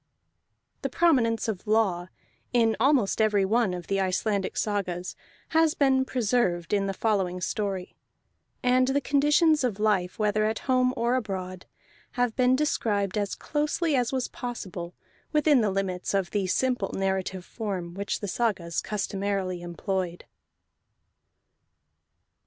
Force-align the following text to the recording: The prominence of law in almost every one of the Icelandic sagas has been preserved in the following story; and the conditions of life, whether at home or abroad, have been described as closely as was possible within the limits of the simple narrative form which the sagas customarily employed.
The 0.81 0.89
prominence 0.89 1.47
of 1.47 1.67
law 1.67 2.07
in 2.53 2.75
almost 2.79 3.21
every 3.21 3.45
one 3.45 3.71
of 3.71 3.85
the 3.85 3.99
Icelandic 4.01 4.57
sagas 4.57 5.15
has 5.49 5.75
been 5.75 6.05
preserved 6.05 6.73
in 6.73 6.87
the 6.87 6.93
following 6.93 7.39
story; 7.39 7.95
and 8.63 8.87
the 8.87 8.99
conditions 8.99 9.63
of 9.63 9.79
life, 9.79 10.17
whether 10.17 10.43
at 10.45 10.57
home 10.65 10.91
or 10.97 11.13
abroad, 11.13 11.67
have 12.13 12.35
been 12.35 12.55
described 12.55 13.15
as 13.15 13.35
closely 13.35 13.95
as 13.95 14.11
was 14.11 14.27
possible 14.27 14.95
within 15.33 15.61
the 15.61 15.69
limits 15.69 16.15
of 16.15 16.31
the 16.31 16.47
simple 16.47 16.89
narrative 16.95 17.45
form 17.45 17.93
which 17.93 18.21
the 18.21 18.27
sagas 18.27 18.81
customarily 18.81 19.61
employed. 19.61 20.25